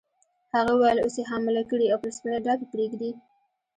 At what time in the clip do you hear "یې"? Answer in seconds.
2.63-2.67